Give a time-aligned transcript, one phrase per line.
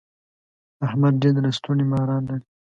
[0.87, 2.45] احمد ډېر د لستوڼي ماران لري.